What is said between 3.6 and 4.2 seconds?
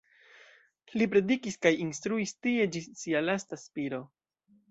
spiro.